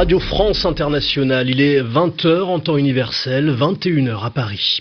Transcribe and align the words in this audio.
Radio 0.00 0.18
France 0.18 0.64
Internationale, 0.64 1.50
il 1.50 1.60
est 1.60 1.82
20h 1.82 2.44
en 2.44 2.58
temps 2.58 2.78
universel, 2.78 3.54
21h 3.54 4.24
à 4.24 4.30
Paris. 4.30 4.78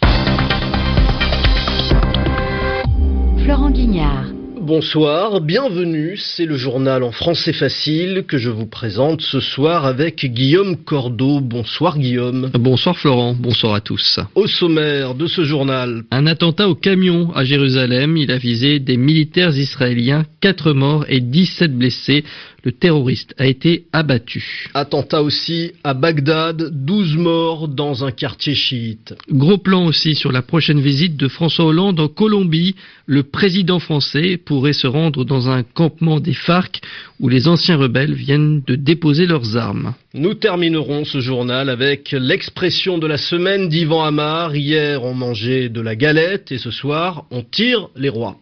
Florent 3.44 3.70
Guignard. 3.70 4.28
Bonsoir, 4.62 5.42
bienvenue, 5.42 6.16
c'est 6.16 6.46
le 6.46 6.56
journal 6.56 7.04
en 7.04 7.12
français 7.12 7.52
facile 7.52 8.24
que 8.28 8.38
je 8.38 8.50
vous 8.50 8.66
présente 8.66 9.20
ce 9.20 9.42
soir 9.42 9.86
avec 9.86 10.26
Guillaume 10.26 10.78
Cordeau. 10.78 11.42
Bonsoir 11.42 11.98
Guillaume. 11.98 12.52
Bonsoir 12.54 12.96
Florent, 12.96 13.36
bonsoir 13.38 13.74
à 13.74 13.82
tous. 13.82 14.20
Au 14.36 14.48
sommaire 14.48 15.16
de 15.16 15.28
ce 15.28 15.44
journal. 15.44 16.04
Un 16.12 16.28
attentat 16.28 16.70
au 16.70 16.76
camion 16.76 17.32
à 17.36 17.44
Jérusalem, 17.44 18.16
il 18.16 18.32
a 18.32 18.38
visé 18.38 18.80
des 18.80 18.96
militaires 18.96 19.58
israéliens, 19.58 20.24
4 20.40 20.72
morts 20.72 21.06
et 21.10 21.20
17 21.20 21.76
blessés 21.76 22.24
le 22.64 22.72
terroriste 22.72 23.34
a 23.38 23.48
été 23.48 23.86
abattu. 23.94 24.70
Attentat 24.74 25.22
aussi 25.22 25.72
à 25.84 25.94
Bagdad, 25.94 26.70
12 26.86 27.18
morts 27.18 27.68
dans 27.68 28.04
un 28.04 28.12
quartier 28.12 28.56
chiite. 28.56 29.16
Gros 29.32 29.58
plan 29.58 29.86
aussi 29.86 30.16
sur 30.16 30.32
la 30.32 30.42
prochaine 30.42 30.82
visite 30.82 31.18
de 31.18 31.28
François 31.28 31.66
Hollande 31.66 32.00
en 32.00 32.08
Colombie. 32.08 32.76
Le 33.06 33.24
président 33.24 33.80
français 33.80 34.38
pourrait 34.38 34.74
se 34.74 34.88
rendre 34.88 35.26
dans 35.26 35.50
un 35.50 35.64
campement 35.64 36.20
des 36.20 36.34
FARC 36.34 36.82
où 37.20 37.30
les 37.30 37.48
anciens 37.48 37.78
rebelles 37.78 38.14
viennent 38.14 38.62
de 38.66 38.76
déposer 38.76 39.26
leurs 39.26 39.58
armes. 39.58 39.94
Nous 40.14 40.34
terminerons 40.34 41.06
ce 41.06 41.20
journal 41.20 41.70
avec 41.70 42.12
l'expression 42.12 42.98
de 42.98 43.08
la 43.08 43.18
semaine 43.18 43.70
d'Ivan 43.70 44.04
Amar. 44.04 44.56
Hier, 44.56 45.04
on 45.04 45.14
mangeait 45.14 45.70
de 45.70 45.82
la 45.82 45.96
galette 45.96 46.52
et 46.52 46.58
ce 46.58 46.72
soir, 46.72 47.26
on 47.32 47.44
tire 47.44 47.90
les 47.96 48.10
rois. 48.10 48.38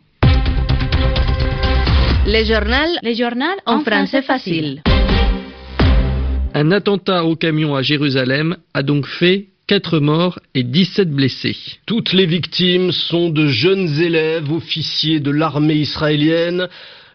Les 2.30 2.44
journal 2.44 3.56
en 3.66 3.80
français 3.80 4.22
facile. 4.22 4.82
Un 6.54 6.72
attentat 6.72 7.24
au 7.24 7.38
camion 7.38 7.74
à 7.74 7.82
Jérusalem 7.82 8.58
a 8.74 8.84
donc 8.84 9.08
fait 9.08 9.46
4 9.68 10.00
morts 10.00 10.38
et 10.54 10.64
17 10.64 11.10
blessés. 11.10 11.56
Toutes 11.86 12.12
les 12.12 12.26
victimes 12.26 12.92
sont 12.92 13.30
de 13.30 13.48
jeunes 13.48 14.02
élèves 14.02 14.52
officiers 14.52 15.22
de 15.22 15.32
l'armée 15.32 15.76
israélienne. 15.76 16.68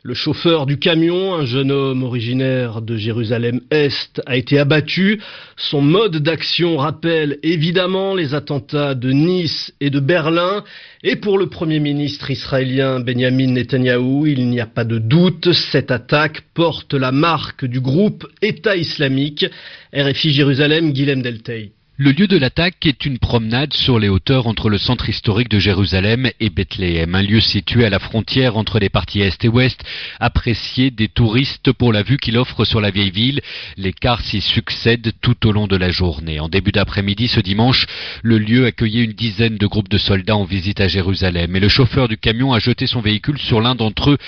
Le 0.05 0.15
chauffeur 0.15 0.67
du 0.67 0.81
camion, 0.81 1.33
un 1.37 1.45
jeune 1.45 1.71
homme 1.71 2.03
originaire 2.03 2.83
de 2.83 2.97
Jérusalem-Est, 2.97 4.21
a 4.27 4.37
été 4.37 4.59
abattu. 4.59 5.23
Son 5.57 5.81
mode 5.81 6.17
d'action 6.17 6.77
rappelle 6.77 7.39
évidemment 7.45 8.17
les 8.17 8.35
attentats 8.35 8.97
de 8.97 9.13
Nice 9.13 9.73
et 9.81 9.91
de 9.91 10.01
Berlin. 10.01 10.65
Et 11.05 11.15
pour 11.15 11.39
le 11.39 11.47
Premier 11.49 11.79
ministre 11.79 12.33
israélien 12.33 12.99
Benjamin 12.99 13.53
Netanyahou, 13.53 14.27
il 14.27 14.49
n'y 14.49 14.59
a 14.59 14.67
pas 14.67 14.85
de 14.85 14.99
doute, 14.99 15.53
cette 15.53 15.93
attaque 15.93 16.43
porte 16.53 16.95
la 16.95 17.13
marque 17.13 17.65
du 17.65 17.81
groupe 17.81 18.27
État 18.43 18.75
islamique. 18.75 19.47
RFI 19.95 20.33
Jérusalem, 20.33 20.93
Guilhem 20.93 21.23
Deltey. 21.23 21.71
Le 21.99 22.11
lieu 22.11 22.27
de 22.27 22.39
l'attaque 22.39 22.87
est 22.87 23.05
une 23.05 23.19
promenade 23.19 23.75
sur 23.75 23.99
les 23.99 24.09
hauteurs 24.09 24.47
entre 24.47 24.71
le 24.71 24.79
centre 24.79 25.11
historique 25.11 25.51
de 25.51 25.59
Jérusalem 25.59 26.31
et 26.41 26.49
Bethléem, 26.49 27.15
un 27.15 27.21
lieu 27.21 27.43
situé 27.43 27.85
à 27.85 27.91
la 27.91 27.99
frontière 27.99 28.57
entre 28.57 28.79
les 28.79 28.89
parties 28.89 29.21
est 29.21 29.45
et 29.45 29.49
ouest, 29.49 29.79
apprécié 30.19 30.91
des 30.91 31.09
touristes 31.09 31.71
pour 31.71 31.93
la 31.93 32.03
vue 32.03 32.17
qu'il 32.17 32.39
offre 32.39 32.65
sur 32.65 32.81
la 32.81 32.89
vieille 32.89 33.11
ville. 33.11 33.43
Les 33.77 33.93
cars 33.93 34.23
s'y 34.23 34.41
succèdent 34.41 35.13
tout 35.21 35.47
au 35.47 35.53
long 35.53 35.67
de 35.67 35.77
la 35.77 35.91
journée. 35.91 36.41
En 36.41 36.49
début 36.49 36.73
d'après-midi 36.73 37.29
ce 37.29 37.41
dimanche, 37.41 37.85
le 38.23 38.39
lieu 38.39 38.65
accueillait 38.65 39.05
une 39.05 39.13
dizaine 39.13 39.59
de 39.59 39.67
groupes 39.67 39.91
de 39.91 39.99
soldats 39.99 40.37
en 40.37 40.45
visite 40.45 40.81
à 40.81 40.89
Jérusalem 40.89 41.55
et 41.55 41.61
le 41.61 41.69
chauffeur 41.69 42.09
du 42.09 42.17
camion 42.17 42.55
a 42.55 42.59
jeté 42.59 42.87
son 42.87 43.03
véhicule 43.03 43.39
sur 43.39 43.61
l'un 43.61 43.75
d'entre 43.75 44.13
eux 44.13 44.19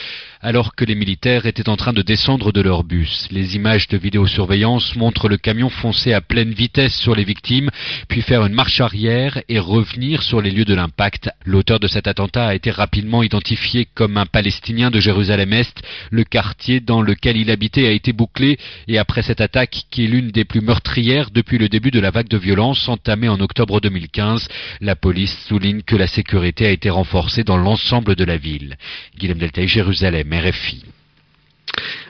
alors 0.44 0.74
que 0.74 0.84
les 0.84 0.94
militaires 0.94 1.46
étaient 1.46 1.70
en 1.70 1.76
train 1.76 1.94
de 1.94 2.02
descendre 2.02 2.52
de 2.52 2.60
leur 2.60 2.84
bus. 2.84 3.28
Les 3.30 3.56
images 3.56 3.88
de 3.88 3.96
vidéosurveillance 3.96 4.94
montrent 4.94 5.30
le 5.30 5.38
camion 5.38 5.70
foncer 5.70 6.12
à 6.12 6.20
pleine 6.20 6.52
vitesse 6.52 6.94
sur 6.94 7.14
les 7.14 7.24
victimes, 7.24 7.70
puis 8.08 8.20
faire 8.20 8.44
une 8.44 8.52
marche 8.52 8.82
arrière 8.82 9.40
et 9.48 9.58
revenir 9.58 10.22
sur 10.22 10.42
les 10.42 10.50
lieux 10.50 10.66
de 10.66 10.74
l'impact. 10.74 11.30
L'auteur 11.46 11.80
de 11.80 11.86
cet 11.86 12.06
attentat 12.08 12.46
a 12.46 12.54
été 12.54 12.70
rapidement 12.70 13.22
identifié 13.22 13.88
comme 13.94 14.18
un 14.18 14.26
Palestinien 14.26 14.90
de 14.90 15.00
Jérusalem-Est. 15.00 15.80
Le 16.10 16.24
quartier 16.24 16.80
dans 16.80 17.00
lequel 17.00 17.38
il 17.38 17.50
habitait 17.50 17.86
a 17.86 17.92
été 17.92 18.12
bouclé 18.12 18.58
et 18.86 18.98
après 18.98 19.22
cette 19.22 19.40
attaque 19.40 19.84
qui 19.90 20.04
est 20.04 20.08
l'une 20.08 20.30
des 20.30 20.44
plus 20.44 20.60
meurtrières 20.60 21.30
depuis 21.30 21.56
le 21.56 21.70
début 21.70 21.90
de 21.90 22.00
la 22.00 22.10
vague 22.10 22.28
de 22.28 22.36
violence 22.36 22.86
entamée 22.90 23.30
en 23.30 23.40
octobre 23.40 23.80
2015, 23.80 24.46
la 24.82 24.94
police 24.94 25.38
souligne 25.48 25.80
que 25.80 25.96
la 25.96 26.06
sécurité 26.06 26.66
a 26.66 26.70
été 26.70 26.90
renforcée 26.90 27.44
dans 27.44 27.56
l'ensemble 27.56 28.14
de 28.14 28.24
la 28.24 28.36
ville. 28.36 28.76
Guillaume 29.16 29.38
Deltaï, 29.38 29.68
Jérusalem. 29.68 30.33
RFI. 30.40 30.84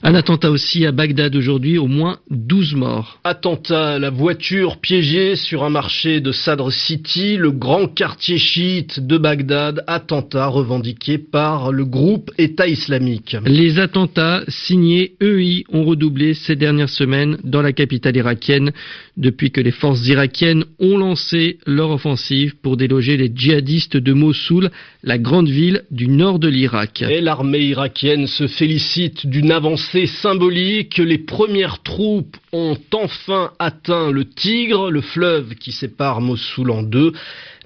Un 0.06 0.14
attentat 0.14 0.50
aussi 0.50 0.84
à 0.84 0.92
Bagdad 0.92 1.34
aujourd'hui, 1.34 1.78
au 1.78 1.86
moins 1.86 2.18
12 2.28 2.74
morts. 2.74 3.20
Attentat 3.24 3.98
la 3.98 4.10
voiture 4.10 4.76
piégée 4.76 5.34
sur 5.34 5.64
un 5.64 5.70
marché 5.70 6.20
de 6.20 6.30
Sadr 6.30 6.70
City, 6.70 7.38
le 7.38 7.50
grand 7.50 7.86
quartier 7.86 8.36
chiite 8.36 9.00
de 9.00 9.16
Bagdad. 9.16 9.82
Attentat 9.86 10.48
revendiqué 10.48 11.16
par 11.16 11.72
le 11.72 11.86
groupe 11.86 12.30
État 12.36 12.68
islamique. 12.68 13.34
Les 13.46 13.78
attentats 13.78 14.42
signés 14.46 15.14
EI 15.22 15.64
ont 15.72 15.84
redoublé 15.84 16.34
ces 16.34 16.54
dernières 16.54 16.90
semaines 16.90 17.38
dans 17.42 17.62
la 17.62 17.72
capitale 17.72 18.16
irakienne 18.16 18.72
depuis 19.16 19.52
que 19.52 19.62
les 19.62 19.70
forces 19.70 20.06
irakiennes 20.06 20.66
ont 20.80 20.98
lancé 20.98 21.56
leur 21.66 21.88
offensive 21.88 22.56
pour 22.60 22.76
déloger 22.76 23.16
les 23.16 23.32
djihadistes 23.34 23.96
de 23.96 24.12
Mossoul, 24.12 24.70
la 25.02 25.16
grande 25.16 25.48
ville 25.48 25.84
du 25.90 26.08
nord 26.08 26.38
de 26.38 26.48
l'Irak. 26.48 27.00
Et 27.08 27.22
l'armée 27.22 27.60
irakienne 27.60 28.26
se 28.26 28.48
félicite 28.48 29.26
d'une 29.26 29.50
avancée 29.50 29.93
symbolique. 30.06 30.98
Les 30.98 31.18
premières 31.18 31.82
troupes 31.82 32.36
ont 32.52 32.76
enfin 32.92 33.52
atteint 33.58 34.10
le 34.10 34.24
Tigre, 34.24 34.90
le 34.90 35.00
fleuve 35.00 35.54
qui 35.54 35.72
sépare 35.72 36.20
Mossoul 36.20 36.70
en 36.70 36.82
deux. 36.82 37.12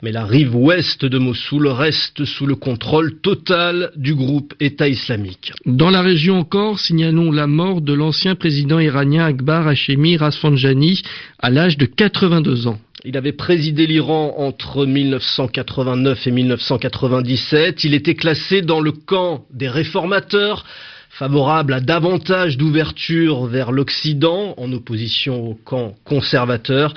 Mais 0.02 0.12
la 0.12 0.24
rive 0.24 0.54
ouest 0.54 1.04
de 1.04 1.18
Mossoul 1.18 1.66
reste 1.66 2.24
sous 2.24 2.46
le 2.46 2.54
contrôle 2.54 3.20
total 3.20 3.90
du 3.96 4.14
groupe 4.14 4.54
État 4.60 4.88
islamique. 4.88 5.52
Dans 5.66 5.90
la 5.90 6.02
région 6.02 6.38
encore, 6.38 6.78
signalons 6.78 7.32
la 7.32 7.48
mort 7.48 7.80
de 7.80 7.94
l'ancien 7.94 8.36
président 8.36 8.78
iranien 8.78 9.24
Akbar 9.24 9.66
Hashemi 9.66 10.16
Rafsanjani 10.16 11.02
à 11.40 11.50
l'âge 11.50 11.78
de 11.78 11.86
82 11.86 12.68
ans. 12.68 12.78
Il 13.04 13.16
avait 13.16 13.32
présidé 13.32 13.86
l'Iran 13.86 14.34
entre 14.38 14.84
1989 14.84 16.26
et 16.26 16.30
1997. 16.30 17.84
Il 17.84 17.94
était 17.94 18.14
classé 18.14 18.60
dans 18.60 18.80
le 18.80 18.92
camp 18.92 19.44
des 19.52 19.68
réformateurs 19.68 20.64
favorable 21.18 21.72
à 21.72 21.80
davantage 21.80 22.56
d'ouverture 22.56 23.46
vers 23.46 23.72
l'Occident 23.72 24.54
en 24.56 24.72
opposition 24.72 25.50
au 25.50 25.54
camp 25.54 25.94
conservateur. 26.04 26.94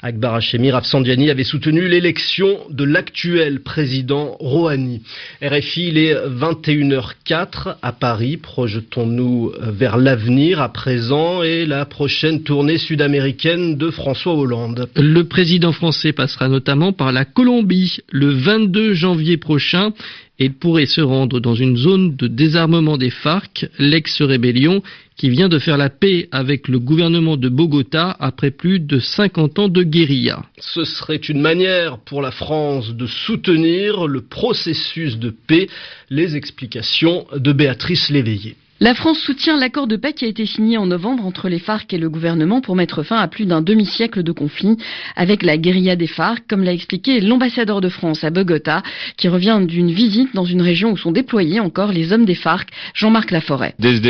Akbar 0.00 0.34
Hashemi 0.34 0.70
Rafsandiani 0.70 1.30
avait 1.30 1.44
soutenu 1.44 1.88
l'élection 1.88 2.58
de 2.70 2.84
l'actuel 2.84 3.62
président 3.62 4.36
Rouhani. 4.38 5.02
RFI, 5.42 5.88
il 5.88 5.98
est 5.98 6.14
21h04 6.14 7.76
à 7.82 7.92
Paris. 7.92 8.36
Projetons-nous 8.36 9.52
vers 9.60 9.96
l'avenir 9.96 10.60
à 10.60 10.68
présent 10.68 11.42
et 11.42 11.64
la 11.64 11.84
prochaine 11.86 12.42
tournée 12.42 12.78
sud-américaine 12.78 13.76
de 13.76 13.90
François 13.90 14.34
Hollande. 14.34 14.88
Le 14.94 15.22
président 15.24 15.72
français 15.72 16.12
passera 16.12 16.48
notamment 16.48 16.92
par 16.92 17.10
la 17.10 17.24
Colombie 17.24 17.96
le 18.12 18.28
22 18.28 18.92
janvier 18.92 19.38
prochain 19.38 19.94
et 20.38 20.50
pourrait 20.50 20.86
se 20.86 21.00
rendre 21.00 21.40
dans 21.40 21.54
une 21.54 21.76
zone 21.76 22.16
de 22.16 22.26
désarmement 22.26 22.96
des 22.96 23.10
FARC, 23.10 23.66
l'ex-rébellion, 23.78 24.82
qui 25.16 25.30
vient 25.30 25.48
de 25.48 25.60
faire 25.60 25.76
la 25.76 25.90
paix 25.90 26.28
avec 26.32 26.66
le 26.66 26.80
gouvernement 26.80 27.36
de 27.36 27.48
Bogota 27.48 28.16
après 28.18 28.50
plus 28.50 28.80
de 28.80 28.98
50 28.98 29.58
ans 29.60 29.68
de 29.68 29.82
guérilla. 29.82 30.44
Ce 30.58 30.84
serait 30.84 31.16
une 31.16 31.40
manière 31.40 31.98
pour 31.98 32.20
la 32.20 32.32
France 32.32 32.94
de 32.94 33.06
soutenir 33.06 34.08
le 34.08 34.22
processus 34.22 35.18
de 35.18 35.30
paix, 35.30 35.68
les 36.10 36.34
explications 36.34 37.26
de 37.36 37.52
Béatrice 37.52 38.10
Léveillé. 38.10 38.56
La 38.84 38.92
France 38.92 39.18
soutient 39.18 39.58
l'accord 39.58 39.86
de 39.86 39.96
paix 39.96 40.12
qui 40.12 40.26
a 40.26 40.28
été 40.28 40.44
signé 40.44 40.76
en 40.76 40.84
novembre 40.84 41.24
entre 41.24 41.48
les 41.48 41.58
FARC 41.58 41.90
et 41.94 41.96
le 41.96 42.10
gouvernement 42.10 42.60
pour 42.60 42.76
mettre 42.76 43.02
fin 43.02 43.16
à 43.16 43.28
plus 43.28 43.46
d'un 43.46 43.62
demi-siècle 43.62 44.22
de 44.22 44.30
conflit 44.30 44.76
avec 45.16 45.42
la 45.42 45.56
guérilla 45.56 45.96
des 45.96 46.06
FARC, 46.06 46.44
comme 46.46 46.62
l'a 46.62 46.74
expliqué 46.74 47.22
l'ambassadeur 47.22 47.80
de 47.80 47.88
France 47.88 48.24
à 48.24 48.30
Bogota, 48.30 48.82
qui 49.16 49.28
revient 49.28 49.58
d'une 49.66 49.90
visite 49.90 50.34
dans 50.34 50.44
une 50.44 50.60
région 50.60 50.92
où 50.92 50.98
sont 50.98 51.12
déployés 51.12 51.60
encore 51.60 51.92
les 51.92 52.12
hommes 52.12 52.26
des 52.26 52.34
FARC, 52.34 52.68
Jean-Marc 52.92 53.30
Laforêt. 53.30 53.74
Dès 53.78 53.92
le 53.92 54.00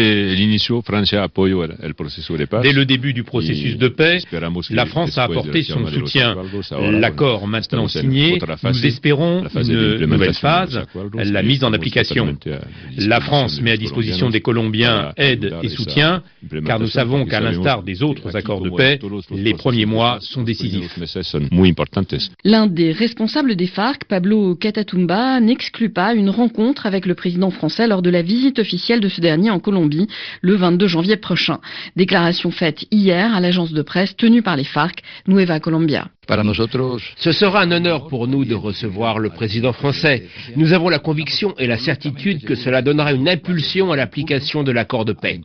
début 2.84 3.12
du 3.12 3.22
processus 3.22 3.78
de 3.78 3.86
paix, 3.86 4.18
la 4.70 4.86
France 4.86 5.16
a 5.16 5.22
apporté 5.22 5.62
son 5.62 5.86
soutien. 5.86 6.34
L'accord 6.90 7.46
maintenant 7.46 7.86
signé, 7.86 8.40
nous 8.64 8.86
espérons 8.86 9.44
une 9.54 10.06
nouvelle 10.06 10.34
phase, 10.34 10.82
la 11.14 11.42
mise 11.44 11.62
en 11.62 11.72
application. 11.72 12.36
La 12.98 13.20
France 13.20 13.60
met 13.60 13.70
à 13.70 13.76
disposition 13.76 14.30
des 14.30 14.40
colons 14.40 14.63
colombien 14.64 15.12
aide 15.16 15.54
et 15.62 15.68
soutient, 15.68 16.22
car 16.64 16.80
nous 16.80 16.86
savons 16.86 17.26
qu'à 17.26 17.40
l'instar 17.40 17.82
des 17.82 18.02
autres 18.02 18.34
accords 18.34 18.60
de 18.60 18.70
paix, 18.70 18.98
les 19.30 19.54
premiers 19.54 19.86
mois 19.86 20.18
sont 20.20 20.42
décisifs. 20.42 20.98
L'un 22.44 22.66
des 22.66 22.92
responsables 22.92 23.56
des 23.56 23.66
FARC, 23.66 24.04
Pablo 24.08 24.54
Catatumba, 24.54 25.40
n'exclut 25.40 25.90
pas 25.90 26.14
une 26.14 26.30
rencontre 26.30 26.86
avec 26.86 27.06
le 27.06 27.14
président 27.14 27.50
français 27.50 27.86
lors 27.86 28.02
de 28.02 28.10
la 28.10 28.22
visite 28.22 28.58
officielle 28.58 29.00
de 29.00 29.08
ce 29.08 29.20
dernier 29.20 29.50
en 29.50 29.60
Colombie 29.60 30.08
le 30.40 30.54
22 30.54 30.86
janvier 30.86 31.16
prochain. 31.16 31.58
Déclaration 31.96 32.50
faite 32.50 32.86
hier 32.90 33.34
à 33.34 33.40
l'agence 33.40 33.72
de 33.72 33.82
presse 33.82 34.16
tenue 34.16 34.42
par 34.42 34.56
les 34.56 34.64
FARC, 34.64 35.02
Nueva 35.26 35.60
Colombia. 35.60 36.08
Ce 37.16 37.32
sera 37.32 37.62
un 37.62 37.70
honneur 37.70 38.06
pour 38.06 38.26
nous 38.26 38.44
de 38.44 38.54
recevoir 38.54 39.18
le 39.18 39.30
président 39.30 39.72
français. 39.72 40.26
Nous 40.56 40.72
avons 40.72 40.88
la 40.88 40.98
conviction 40.98 41.54
et 41.58 41.66
la 41.66 41.76
certitude 41.76 42.44
que 42.44 42.54
cela 42.54 42.82
donnera 42.82 43.12
une 43.12 43.28
impulsion 43.28 43.92
à 43.92 43.96
l'application 43.96 44.62
de 44.62 44.72
l'accord 44.72 45.04
de 45.04 45.12
paix. 45.12 45.40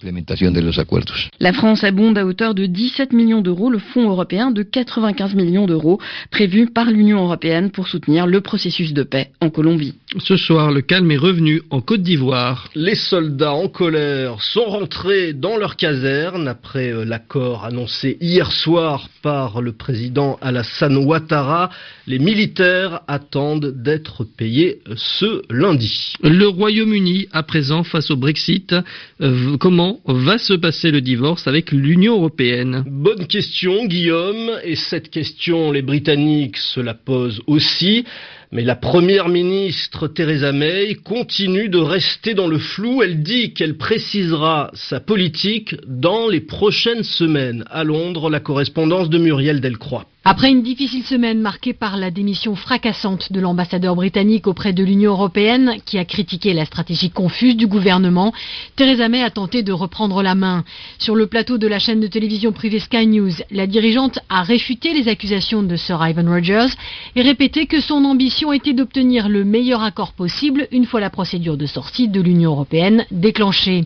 La 1.39 1.53
France 1.53 1.83
abonde 1.83 2.17
à 2.17 2.25
hauteur 2.25 2.53
de 2.55 2.65
17 2.65 3.13
millions 3.13 3.41
d'euros 3.41 3.69
le 3.69 3.79
fonds 3.79 4.09
européen 4.09 4.51
de 4.51 4.63
95 4.63 5.35
millions 5.35 5.65
d'euros 5.65 5.99
prévu 6.31 6.67
par 6.67 6.85
l'Union 6.85 7.23
européenne 7.23 7.71
pour 7.71 7.87
soutenir 7.87 8.25
le 8.25 8.41
processus 8.41 8.93
de 8.93 9.03
paix 9.03 9.31
en 9.41 9.49
Colombie. 9.49 9.95
Ce 10.19 10.37
soir, 10.37 10.71
le 10.71 10.81
calme 10.81 11.11
est 11.11 11.17
revenu 11.17 11.61
en 11.69 11.81
Côte 11.81 12.01
d'Ivoire. 12.01 12.69
Les 12.73 12.95
soldats 12.95 13.53
en 13.53 13.67
colère 13.67 14.41
sont 14.41 14.65
rentrés 14.65 15.33
dans 15.33 15.57
leur 15.57 15.75
caserne 15.75 16.47
après 16.47 16.91
euh, 16.91 17.05
l'accord 17.05 17.65
annoncé 17.65 18.17
hier 18.21 18.51
soir 18.51 19.09
par 19.21 19.61
le 19.61 19.73
président 19.73 20.37
Alassane 20.41 20.68
San 20.77 20.95
Ouattara. 20.97 21.69
Les 22.07 22.19
militaires 22.19 23.01
attendent 23.07 23.73
d'être 23.83 24.23
payés 24.23 24.79
ce 24.95 25.41
lundi. 25.49 26.13
Le 26.23 26.47
Royaume-Uni, 26.47 27.27
à 27.31 27.43
présent, 27.43 27.83
face 27.83 28.09
au 28.11 28.15
Brexit, 28.15 28.73
euh, 29.21 29.57
comment 29.57 29.99
va 30.05 30.37
se 30.37 30.53
passer 30.53 30.91
le 30.91 31.01
divorce 31.01 31.47
avec 31.47 31.71
l'Union 31.71 32.15
européenne? 32.15 32.83
Bonne 32.87 33.27
question, 33.27 33.85
Guillaume. 33.85 34.51
Et 34.63 34.75
cette 34.75 35.09
question, 35.09 35.71
les 35.71 35.81
Britanniques 35.81 36.57
se 36.57 36.79
la 36.79 36.93
posent 36.93 37.41
aussi. 37.47 38.05
Mais 38.51 38.63
la 38.63 38.75
première 38.75 39.29
ministre 39.29 40.07
Theresa 40.07 40.51
May 40.51 40.95
continue 40.95 41.69
de 41.69 41.77
rester 41.77 42.33
dans 42.33 42.47
le 42.47 42.57
flou. 42.57 43.03
Elle 43.03 43.21
dit 43.21 43.53
qu'elle 43.53 43.77
précisera 43.77 44.71
sa 44.73 44.99
politique 44.99 45.75
dans 45.85 46.27
les 46.27 46.41
prochaines 46.41 47.03
semaines. 47.03 47.63
À 47.69 47.83
Londres, 47.83 48.31
la 48.31 48.39
correspondance 48.39 49.09
de 49.09 49.19
Muriel 49.19 49.61
Delcroix. 49.61 50.07
Après 50.31 50.51
une 50.51 50.61
difficile 50.61 51.03
semaine 51.03 51.41
marquée 51.41 51.73
par 51.73 51.97
la 51.97 52.11
démission 52.11 52.55
fracassante 52.55 53.33
de 53.33 53.39
l'ambassadeur 53.39 53.95
britannique 53.95 54.45
auprès 54.45 54.73
de 54.73 54.83
l'Union 54.83 55.13
européenne, 55.13 55.77
qui 55.87 55.97
a 55.97 56.05
critiqué 56.05 56.53
la 56.53 56.65
stratégie 56.65 57.09
confuse 57.09 57.57
du 57.57 57.65
gouvernement, 57.65 58.31
Theresa 58.75 59.09
May 59.09 59.23
a 59.23 59.31
tenté 59.31 59.63
de 59.63 59.71
reprendre 59.71 60.21
la 60.21 60.35
main. 60.35 60.65
Sur 60.99 61.15
le 61.15 61.25
plateau 61.25 61.57
de 61.57 61.65
la 61.65 61.79
chaîne 61.79 61.99
de 61.99 62.05
télévision 62.05 62.51
privée 62.51 62.77
Sky 62.77 63.07
News, 63.07 63.31
la 63.49 63.65
dirigeante 63.65 64.19
a 64.29 64.43
réfuté 64.43 64.93
les 64.93 65.07
accusations 65.07 65.63
de 65.63 65.75
Sir 65.75 65.99
Ivan 66.07 66.31
Rogers 66.31 66.75
et 67.15 67.23
répété 67.23 67.65
que 67.65 67.81
son 67.81 68.05
ambition 68.05 68.53
était 68.53 68.73
d'obtenir 68.73 69.29
le 69.29 69.43
meilleur 69.43 69.81
accord 69.81 70.13
possible 70.13 70.67
une 70.71 70.85
fois 70.85 70.99
la 70.99 71.09
procédure 71.09 71.57
de 71.57 71.65
sortie 71.65 72.07
de 72.07 72.21
l'Union 72.21 72.51
européenne 72.51 73.03
déclenchée. 73.09 73.85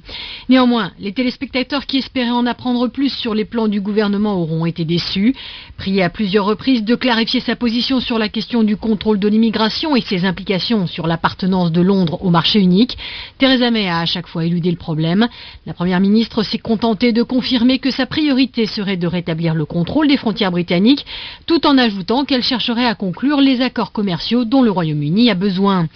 Néanmoins, 0.50 0.92
les 1.00 1.14
téléspectateurs 1.14 1.86
qui 1.86 2.00
espéraient 2.00 2.32
en 2.32 2.46
apprendre 2.46 2.90
plus 2.90 3.14
sur 3.14 3.34
les 3.34 3.46
plans 3.46 3.70
du 3.70 3.80
gouvernement 3.80 4.36
auront 4.36 4.66
été 4.66 4.84
déçus. 4.84 5.36
Priés 5.78 6.04
à 6.04 6.10
plusieurs 6.10 6.33
reprises 6.40 6.84
de 6.84 6.96
clarifier 6.96 7.40
sa 7.40 7.56
position 7.56 8.00
sur 8.00 8.18
la 8.18 8.30
question 8.30 8.64
du 8.64 8.78
contrôle 8.78 9.20
de 9.20 9.28
l'immigration 9.28 9.96
et 9.96 10.02
ses 10.02 10.26
implications 10.26 10.88
sur 10.88 11.08
l'appartenance 11.08 11.72
de 11.72 11.82
Londres 11.82 12.20
au 12.22 12.30
marché 12.30 12.60
unique, 12.60 12.98
Theresa 13.38 13.72
May 13.72 13.88
a 13.88 14.00
à 14.00 14.06
chaque 14.06 14.28
fois 14.28 14.46
éludé 14.46 14.72
le 14.72 14.78
problème. 14.78 15.28
La 15.66 15.74
Première 15.74 16.00
ministre 16.00 16.44
s'est 16.44 16.58
contentée 16.58 17.12
de 17.12 17.24
confirmer 17.24 17.80
que 17.80 17.92
sa 17.92 18.06
priorité 18.06 18.66
serait 18.66 18.98
de 18.98 19.08
rétablir 19.08 19.56
le 19.56 19.66
contrôle 19.66 20.08
des 20.08 20.18
frontières 20.18 20.52
britanniques, 20.52 21.06
tout 21.46 21.66
en 21.66 21.78
ajoutant 21.78 22.26
qu'elle 22.26 22.44
chercherait 22.44 22.86
à 22.86 22.96
conclure 22.96 23.42
les 23.42 23.62
accords 23.62 23.92
commerciaux 23.92 24.46
dont 24.46 24.62
le 24.62 24.72
Royaume-Uni 24.72 25.30
a 25.30 25.36
besoin. 25.36 25.88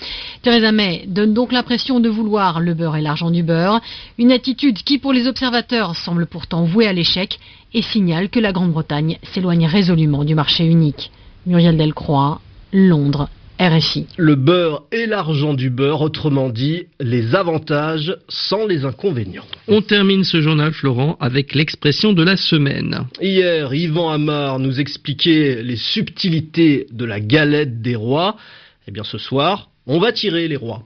Theresa 0.42 0.72
May 0.72 1.06
donne 1.08 1.34
donc 1.34 1.52
l'impression 1.52 2.00
de 2.00 2.10
vouloir 2.10 2.60
le 2.60 2.74
beurre 2.74 2.98
et 2.98 3.02
l'argent 3.02 3.32
du 3.32 3.44
beurre, 3.44 3.82
une 4.18 4.32
attitude 4.32 4.78
qui 4.84 4.98
pour 4.98 5.14
les 5.14 5.28
observateurs 5.28 5.96
semble 5.96 6.26
pourtant 6.26 6.64
vouée 6.64 6.88
à 6.88 6.94
l'échec 6.94 7.40
et 7.74 7.82
signale 7.82 8.30
que 8.30 8.40
la 8.40 8.52
Grande-Bretagne 8.52 9.18
s'éloigne 9.34 9.66
résolument 9.66 10.24
du 10.24 10.36
marché 10.36 10.66
unique. 10.66 11.12
Muriel 11.46 11.78
Delcroix, 11.78 12.42
Londres, 12.74 13.30
RFI. 13.60 14.06
Le 14.18 14.36
beurre 14.36 14.84
et 14.92 15.08
l'argent 15.08 15.54
du 15.54 15.70
beurre, 15.70 16.02
autrement 16.02 16.50
dit, 16.50 16.86
les 17.00 17.34
avantages 17.34 18.16
sans 18.30 18.68
les 18.68 18.86
inconvénients. 18.86 19.46
On 19.68 19.82
termine 19.82 20.24
ce 20.24 20.42
journal, 20.42 20.74
Florent, 20.74 21.18
avec 21.20 21.56
l'expression 21.56 22.14
de 22.14 22.24
la 22.24 22.38
semaine. 22.38 23.08
Hier, 23.20 23.74
Yvan 23.74 24.10
Amar 24.10 24.60
nous 24.60 24.80
expliquait 24.80 25.64
les 25.64 25.76
subtilités 25.76 26.86
de 26.92 27.06
la 27.06 27.20
galette 27.20 27.82
des 27.82 27.96
rois. 27.96 28.38
Eh 28.88 28.92
bien, 28.92 29.04
ce 29.04 29.18
soir, 29.18 29.70
on 29.88 30.00
va 30.00 30.12
tirer 30.12 30.48
les 30.48 30.58
rois. 30.58 30.84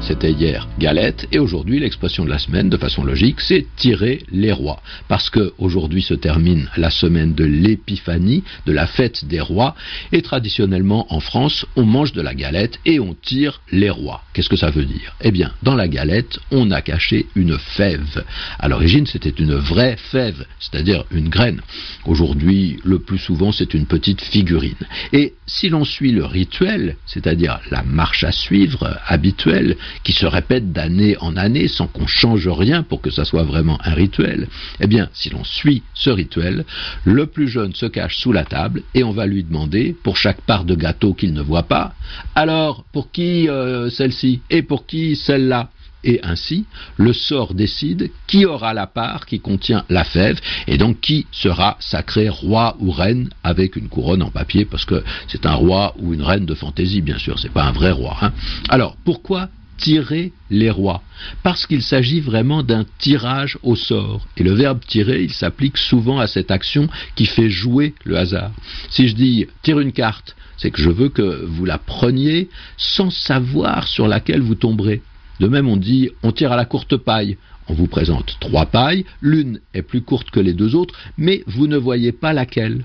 C'était 0.00 0.32
hier 0.32 0.68
galette, 0.78 1.26
et 1.32 1.38
aujourd'hui 1.38 1.78
l'expression 1.78 2.24
de 2.24 2.30
la 2.30 2.38
semaine, 2.38 2.68
de 2.68 2.76
façon 2.76 3.04
logique, 3.04 3.40
c'est 3.40 3.66
tirer 3.76 4.22
les 4.30 4.52
rois. 4.52 4.82
Parce 5.08 5.30
que 5.30 5.52
aujourd'hui 5.58 6.02
se 6.02 6.14
termine 6.14 6.68
la 6.76 6.90
semaine 6.90 7.34
de 7.34 7.44
l'épiphanie, 7.44 8.42
de 8.66 8.72
la 8.72 8.86
fête 8.86 9.24
des 9.24 9.40
rois, 9.40 9.74
et 10.12 10.22
traditionnellement 10.22 11.06
en 11.14 11.20
France, 11.20 11.64
on 11.76 11.84
mange 11.84 12.12
de 12.12 12.20
la 12.20 12.34
galette 12.34 12.78
et 12.84 13.00
on 13.00 13.14
tire 13.14 13.60
les 13.70 13.90
rois. 13.90 14.22
Qu'est-ce 14.34 14.48
que 14.48 14.56
ça 14.56 14.70
veut 14.70 14.84
dire? 14.84 15.14
Eh 15.22 15.30
bien, 15.30 15.52
dans 15.62 15.76
la 15.76 15.88
galette, 15.88 16.38
on 16.50 16.70
a 16.70 16.82
caché 16.82 17.26
une 17.36 17.58
fève. 17.58 18.24
À 18.58 18.68
l'origine, 18.68 19.06
c'était 19.06 19.30
une 19.30 19.54
vraie 19.54 19.96
fève, 19.96 20.44
c'est-à-dire 20.58 21.04
une 21.10 21.28
graine. 21.28 21.60
Aujourd'hui, 22.04 22.78
le 22.84 22.98
plus 22.98 23.18
souvent, 23.18 23.52
c'est 23.52 23.74
une 23.74 23.86
petite 23.86 24.20
figurine. 24.20 24.74
Et 25.12 25.34
si 25.46 25.68
l'on 25.68 25.84
suit 25.84 26.12
le 26.12 26.24
rituel, 26.24 26.96
c'est-à-dire 27.06 27.60
la 27.70 27.82
marche 27.82 28.24
à 28.24 28.32
suivre 28.32 28.98
habituelle, 29.06 29.51
qui 30.04 30.12
se 30.12 30.26
répète 30.26 30.72
d'année 30.72 31.16
en 31.20 31.36
année 31.36 31.68
sans 31.68 31.86
qu'on 31.86 32.06
change 32.06 32.48
rien 32.48 32.82
pour 32.82 33.00
que 33.00 33.10
ça 33.10 33.24
soit 33.24 33.42
vraiment 33.42 33.78
un 33.84 33.94
rituel, 33.94 34.48
eh 34.80 34.86
bien, 34.86 35.08
si 35.12 35.30
l'on 35.30 35.44
suit 35.44 35.82
ce 35.94 36.10
rituel, 36.10 36.64
le 37.04 37.26
plus 37.26 37.48
jeune 37.48 37.74
se 37.74 37.86
cache 37.86 38.18
sous 38.18 38.32
la 38.32 38.44
table 38.44 38.82
et 38.94 39.04
on 39.04 39.12
va 39.12 39.26
lui 39.26 39.44
demander, 39.44 39.96
pour 40.02 40.16
chaque 40.16 40.40
part 40.42 40.64
de 40.64 40.74
gâteau 40.74 41.14
qu'il 41.14 41.32
ne 41.32 41.42
voit 41.42 41.64
pas, 41.64 41.94
alors, 42.34 42.84
pour 42.92 43.10
qui 43.10 43.48
euh, 43.48 43.90
celle-ci? 43.90 44.40
Et 44.50 44.62
pour 44.62 44.86
qui 44.86 45.16
celle-là? 45.16 45.70
Et 46.04 46.20
ainsi, 46.22 46.66
le 46.96 47.12
sort 47.12 47.54
décide 47.54 48.10
qui 48.26 48.44
aura 48.44 48.74
la 48.74 48.86
part 48.86 49.26
qui 49.26 49.40
contient 49.40 49.84
la 49.88 50.04
fève, 50.04 50.40
et 50.66 50.78
donc 50.78 51.00
qui 51.00 51.26
sera 51.30 51.76
sacré 51.80 52.28
roi 52.28 52.76
ou 52.80 52.90
reine 52.90 53.30
avec 53.44 53.76
une 53.76 53.88
couronne 53.88 54.22
en 54.22 54.30
papier, 54.30 54.64
parce 54.64 54.84
que 54.84 55.02
c'est 55.28 55.46
un 55.46 55.54
roi 55.54 55.94
ou 55.98 56.14
une 56.14 56.22
reine 56.22 56.46
de 56.46 56.54
fantaisie, 56.54 57.02
bien 57.02 57.18
sûr, 57.18 57.38
c'est 57.38 57.52
pas 57.52 57.64
un 57.64 57.72
vrai 57.72 57.90
roi. 57.90 58.16
Hein. 58.20 58.32
Alors, 58.68 58.96
pourquoi 59.04 59.48
tirer 59.82 60.32
les 60.48 60.70
rois, 60.70 61.02
parce 61.42 61.66
qu'il 61.66 61.82
s'agit 61.82 62.20
vraiment 62.20 62.62
d'un 62.62 62.84
tirage 62.98 63.58
au 63.62 63.74
sort. 63.74 64.26
Et 64.36 64.44
le 64.44 64.52
verbe 64.52 64.80
tirer, 64.86 65.24
il 65.24 65.32
s'applique 65.32 65.76
souvent 65.76 66.20
à 66.20 66.28
cette 66.28 66.52
action 66.52 66.88
qui 67.16 67.26
fait 67.26 67.50
jouer 67.50 67.94
le 68.04 68.16
hasard. 68.16 68.52
Si 68.90 69.08
je 69.08 69.14
dis 69.14 69.46
tire 69.62 69.80
une 69.80 69.92
carte, 69.92 70.36
c'est 70.56 70.70
que 70.70 70.80
je 70.80 70.90
veux 70.90 71.08
que 71.08 71.44
vous 71.46 71.64
la 71.64 71.78
preniez 71.78 72.48
sans 72.76 73.10
savoir 73.10 73.88
sur 73.88 74.06
laquelle 74.06 74.40
vous 74.40 74.54
tomberez. 74.54 75.02
De 75.40 75.48
même, 75.48 75.68
on 75.68 75.76
dit 75.76 76.10
on 76.22 76.32
tire 76.32 76.52
à 76.52 76.56
la 76.56 76.64
courte 76.64 76.96
paille. 76.96 77.36
On 77.68 77.74
vous 77.74 77.86
présente 77.86 78.36
trois 78.40 78.66
pailles, 78.66 79.04
l'une 79.20 79.60
est 79.72 79.82
plus 79.82 80.02
courte 80.02 80.30
que 80.30 80.40
les 80.40 80.52
deux 80.52 80.74
autres, 80.74 80.98
mais 81.16 81.44
vous 81.46 81.68
ne 81.68 81.76
voyez 81.76 82.10
pas 82.12 82.32
laquelle. 82.32 82.84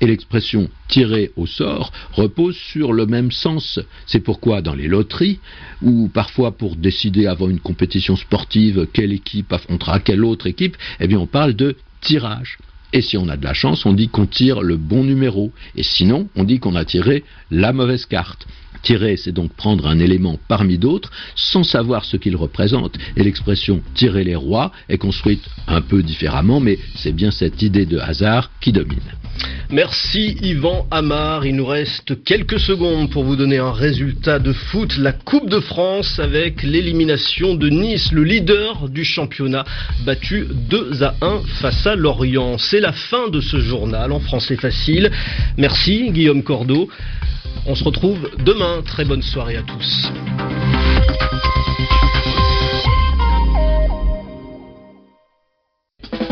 Et 0.00 0.06
l'expression 0.06 0.68
tirer 0.86 1.32
au 1.36 1.46
sort 1.46 1.92
repose 2.12 2.56
sur 2.56 2.92
le 2.92 3.06
même 3.06 3.32
sens. 3.32 3.80
C'est 4.06 4.20
pourquoi 4.20 4.62
dans 4.62 4.74
les 4.74 4.86
loteries, 4.86 5.40
ou 5.82 6.08
parfois 6.08 6.52
pour 6.52 6.76
décider 6.76 7.26
avant 7.26 7.48
une 7.48 7.58
compétition 7.58 8.16
sportive 8.16 8.86
quelle 8.92 9.12
équipe 9.12 9.52
affrontera 9.52 9.98
quelle 9.98 10.24
autre 10.24 10.46
équipe, 10.46 10.76
eh 11.00 11.08
bien 11.08 11.18
on 11.18 11.26
parle 11.26 11.54
de 11.54 11.76
tirage. 12.00 12.58
Et 12.92 13.02
si 13.02 13.18
on 13.18 13.28
a 13.28 13.36
de 13.36 13.44
la 13.44 13.54
chance, 13.54 13.84
on 13.84 13.92
dit 13.92 14.08
qu'on 14.08 14.26
tire 14.26 14.62
le 14.62 14.76
bon 14.76 15.04
numéro. 15.04 15.52
Et 15.76 15.82
sinon, 15.82 16.28
on 16.36 16.44
dit 16.44 16.58
qu'on 16.58 16.74
a 16.74 16.86
tiré 16.86 17.22
la 17.50 17.72
mauvaise 17.72 18.06
carte. 18.06 18.46
Tirer, 18.82 19.16
c'est 19.16 19.32
donc 19.32 19.52
prendre 19.54 19.86
un 19.86 19.98
élément 19.98 20.38
parmi 20.48 20.78
d'autres 20.78 21.10
sans 21.34 21.64
savoir 21.64 22.04
ce 22.04 22.16
qu'il 22.16 22.36
représente. 22.36 22.96
Et 23.16 23.22
l'expression 23.22 23.82
tirer 23.94 24.24
les 24.24 24.36
rois 24.36 24.72
est 24.88 24.98
construite 24.98 25.44
un 25.66 25.80
peu 25.80 26.02
différemment, 26.02 26.60
mais 26.60 26.78
c'est 26.96 27.12
bien 27.12 27.30
cette 27.30 27.62
idée 27.62 27.86
de 27.86 27.98
hasard 27.98 28.50
qui 28.60 28.72
domine. 28.72 28.98
Merci 29.70 30.36
Yvan 30.42 30.86
Amar. 30.90 31.44
Il 31.44 31.56
nous 31.56 31.66
reste 31.66 32.24
quelques 32.24 32.58
secondes 32.58 33.10
pour 33.10 33.24
vous 33.24 33.36
donner 33.36 33.58
un 33.58 33.72
résultat 33.72 34.38
de 34.38 34.52
foot. 34.52 34.96
La 34.96 35.12
Coupe 35.12 35.50
de 35.50 35.60
France 35.60 36.18
avec 36.18 36.62
l'élimination 36.62 37.54
de 37.54 37.68
Nice, 37.68 38.10
le 38.12 38.24
leader 38.24 38.88
du 38.88 39.04
championnat, 39.04 39.64
battu 40.04 40.46
2 40.70 41.02
à 41.02 41.14
1 41.20 41.42
face 41.60 41.86
à 41.86 41.94
Lorient. 41.94 42.56
C'est 42.58 42.80
la 42.80 42.92
fin 42.92 43.28
de 43.28 43.40
ce 43.40 43.60
journal 43.60 44.12
en 44.12 44.20
français 44.20 44.56
facile. 44.56 45.10
Merci 45.56 46.10
Guillaume 46.10 46.42
Cordeau. 46.42 46.88
On 47.66 47.74
se 47.74 47.84
retrouve 47.84 48.30
demain. 48.38 48.82
Très 48.84 49.04
bonne 49.04 49.22
soirée 49.22 49.56
à 49.56 49.62
tous. 49.62 50.10